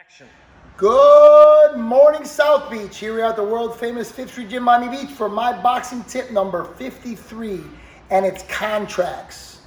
Action. 0.00 0.28
Good 0.78 1.76
morning, 1.76 2.24
South 2.24 2.70
Beach. 2.70 2.96
Here 2.96 3.14
we 3.14 3.20
are 3.20 3.28
at 3.28 3.36
the 3.36 3.44
world 3.44 3.78
famous 3.78 4.10
Fifth 4.10 4.30
Street 4.30 4.48
Gym, 4.48 4.62
Miami 4.62 4.96
Beach 4.96 5.10
for 5.10 5.28
my 5.28 5.52
boxing 5.60 6.02
tip 6.04 6.30
number 6.30 6.64
53, 6.64 7.60
and 8.08 8.24
it's 8.24 8.42
contracts. 8.44 9.60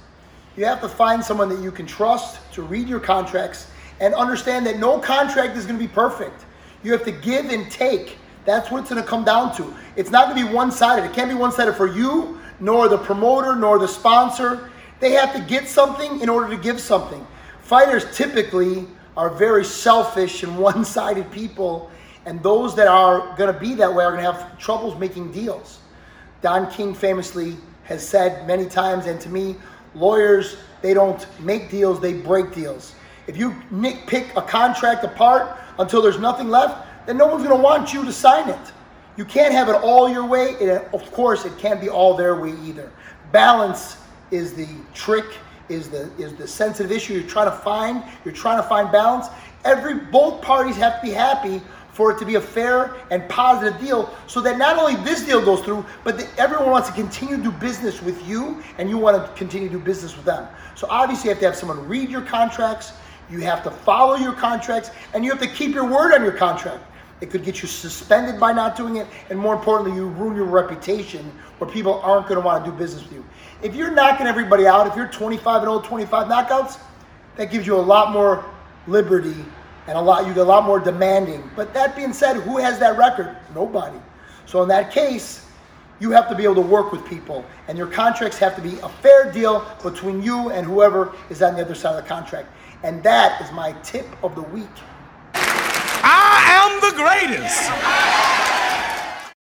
You 0.56 0.64
have 0.64 0.80
to 0.80 0.88
find 0.88 1.24
someone 1.24 1.48
that 1.50 1.60
you 1.60 1.70
can 1.70 1.86
trust 1.86 2.40
to 2.54 2.62
read 2.62 2.88
your 2.88 2.98
contracts 2.98 3.68
and 4.00 4.12
understand 4.12 4.66
that 4.66 4.80
no 4.80 4.98
contract 4.98 5.56
is 5.56 5.66
going 5.66 5.78
to 5.78 5.86
be 5.86 5.92
perfect. 5.92 6.44
You 6.82 6.90
have 6.90 7.04
to 7.04 7.12
give 7.12 7.50
and 7.50 7.70
take. 7.70 8.18
That's 8.44 8.72
what 8.72 8.80
it's 8.80 8.90
going 8.90 9.00
to 9.00 9.08
come 9.08 9.22
down 9.22 9.54
to. 9.54 9.72
It's 9.94 10.10
not 10.10 10.26
going 10.26 10.44
to 10.44 10.48
be 10.48 10.52
one 10.52 10.72
sided. 10.72 11.04
It 11.04 11.12
can't 11.12 11.30
be 11.30 11.36
one 11.36 11.52
sided 11.52 11.76
for 11.76 11.86
you, 11.86 12.40
nor 12.58 12.88
the 12.88 12.98
promoter, 12.98 13.54
nor 13.54 13.78
the 13.78 13.86
sponsor. 13.86 14.68
They 14.98 15.12
have 15.12 15.32
to 15.34 15.40
get 15.42 15.68
something 15.68 16.20
in 16.20 16.28
order 16.28 16.48
to 16.56 16.60
give 16.60 16.80
something. 16.80 17.24
Fighters 17.60 18.04
typically 18.16 18.88
are 19.16 19.30
very 19.30 19.64
selfish 19.64 20.42
and 20.42 20.58
one 20.70 20.84
sided 20.84 21.30
people, 21.30 21.90
and 22.26 22.42
those 22.42 22.74
that 22.76 22.88
are 22.88 23.36
going 23.36 23.52
to 23.52 23.58
be 23.58 23.74
that 23.74 23.92
way 23.94 24.04
are 24.04 24.12
going 24.12 24.24
to 24.24 24.32
have 24.32 24.58
troubles 24.58 24.98
making 24.98 25.32
deals. 25.32 25.80
Don 26.42 26.70
King 26.70 26.94
famously 26.94 27.56
has 27.84 28.06
said 28.06 28.46
many 28.46 28.66
times, 28.66 29.06
and 29.06 29.20
to 29.20 29.28
me, 29.28 29.56
lawyers, 29.94 30.56
they 30.82 30.94
don't 30.94 31.26
make 31.40 31.70
deals, 31.70 32.00
they 32.00 32.14
break 32.14 32.52
deals. 32.54 32.94
If 33.26 33.36
you 33.36 33.52
nitpick 33.72 34.36
a 34.36 34.42
contract 34.42 35.04
apart 35.04 35.58
until 35.78 36.02
there's 36.02 36.18
nothing 36.18 36.48
left, 36.48 36.86
then 37.06 37.16
no 37.16 37.26
one's 37.26 37.44
going 37.44 37.56
to 37.56 37.62
want 37.62 37.92
you 37.92 38.04
to 38.04 38.12
sign 38.12 38.48
it. 38.48 38.72
You 39.16 39.24
can't 39.24 39.52
have 39.52 39.68
it 39.68 39.76
all 39.76 40.08
your 40.08 40.26
way, 40.26 40.56
and 40.60 40.70
of 40.70 41.10
course, 41.12 41.44
it 41.44 41.56
can't 41.58 41.80
be 41.80 41.88
all 41.88 42.16
their 42.16 42.40
way 42.40 42.54
either. 42.64 42.90
Balance 43.32 43.96
is 44.30 44.54
the 44.54 44.68
trick, 44.92 45.24
is 45.68 45.88
the 45.88 46.10
is 46.18 46.34
the 46.34 46.46
sensitive 46.46 46.92
issue 46.92 47.14
you're 47.14 47.22
trying 47.22 47.50
to 47.50 47.56
find. 47.56 48.02
You're 48.24 48.34
trying 48.34 48.62
to 48.62 48.68
find 48.68 48.90
balance. 48.92 49.28
Every 49.64 49.94
both 49.94 50.42
parties 50.42 50.76
have 50.76 51.00
to 51.00 51.06
be 51.06 51.12
happy 51.12 51.62
for 51.92 52.10
it 52.10 52.18
to 52.18 52.26
be 52.26 52.34
a 52.34 52.40
fair 52.40 52.96
and 53.12 53.28
positive 53.28 53.80
deal, 53.80 54.12
so 54.26 54.40
that 54.40 54.58
not 54.58 54.76
only 54.76 54.96
this 55.04 55.24
deal 55.24 55.40
goes 55.40 55.60
through, 55.60 55.84
but 56.02 56.18
that 56.18 56.28
everyone 56.38 56.70
wants 56.70 56.88
to 56.88 56.94
continue 56.94 57.36
to 57.36 57.42
do 57.44 57.52
business 57.52 58.02
with 58.02 58.26
you, 58.28 58.60
and 58.78 58.90
you 58.90 58.98
want 58.98 59.16
to 59.16 59.32
continue 59.34 59.68
to 59.68 59.78
do 59.78 59.80
business 59.80 60.16
with 60.16 60.24
them. 60.24 60.48
So 60.74 60.88
obviously, 60.90 61.28
you 61.28 61.34
have 61.34 61.40
to 61.40 61.46
have 61.46 61.56
someone 61.56 61.86
read 61.88 62.10
your 62.10 62.22
contracts. 62.22 62.94
You 63.30 63.40
have 63.40 63.62
to 63.62 63.70
follow 63.70 64.16
your 64.16 64.32
contracts, 64.32 64.90
and 65.14 65.24
you 65.24 65.30
have 65.30 65.40
to 65.40 65.46
keep 65.46 65.72
your 65.72 65.88
word 65.88 66.12
on 66.12 66.22
your 66.22 66.32
contract. 66.32 66.82
It 67.20 67.30
could 67.30 67.44
get 67.44 67.62
you 67.62 67.68
suspended 67.68 68.40
by 68.40 68.52
not 68.52 68.76
doing 68.76 68.96
it, 68.96 69.06
and 69.30 69.38
more 69.38 69.54
importantly, 69.54 69.96
you 69.96 70.08
ruin 70.08 70.36
your 70.36 70.46
reputation 70.46 71.30
where 71.58 71.70
people 71.70 72.00
aren't 72.00 72.26
going 72.26 72.40
to 72.40 72.44
want 72.44 72.64
to 72.64 72.70
do 72.70 72.76
business 72.76 73.02
with 73.04 73.12
you. 73.12 73.24
If 73.62 73.74
you're 73.74 73.90
knocking 73.90 74.26
everybody 74.26 74.66
out, 74.66 74.86
if 74.86 74.96
you're 74.96 75.08
25 75.08 75.62
and 75.62 75.68
old, 75.68 75.84
25 75.84 76.26
knockouts, 76.26 76.78
that 77.36 77.50
gives 77.50 77.66
you 77.66 77.76
a 77.76 77.80
lot 77.80 78.12
more 78.12 78.44
liberty 78.86 79.34
and 79.86 79.98
a 79.98 80.00
lot 80.00 80.26
you 80.26 80.34
get 80.34 80.40
a 80.40 80.44
lot 80.44 80.64
more 80.64 80.80
demanding. 80.80 81.48
But 81.54 81.74
that 81.74 81.94
being 81.94 82.12
said, 82.12 82.36
who 82.36 82.58
has 82.58 82.78
that 82.78 82.96
record? 82.96 83.36
Nobody. 83.54 83.98
So 84.46 84.62
in 84.62 84.68
that 84.68 84.90
case, 84.90 85.46
you 86.00 86.10
have 86.10 86.28
to 86.28 86.34
be 86.34 86.44
able 86.44 86.56
to 86.56 86.60
work 86.60 86.90
with 86.90 87.06
people, 87.06 87.44
and 87.68 87.78
your 87.78 87.86
contracts 87.86 88.36
have 88.38 88.56
to 88.56 88.62
be 88.62 88.78
a 88.80 88.88
fair 88.88 89.30
deal 89.30 89.64
between 89.82 90.22
you 90.22 90.50
and 90.50 90.66
whoever 90.66 91.14
is 91.30 91.40
on 91.42 91.54
the 91.54 91.62
other 91.62 91.74
side 91.74 91.96
of 91.96 92.02
the 92.02 92.08
contract. 92.08 92.48
And 92.82 93.02
that 93.02 93.40
is 93.40 93.52
my 93.52 93.72
tip 93.82 94.06
of 94.22 94.34
the 94.34 94.42
week. 94.42 94.68
Greatest. 97.26 97.93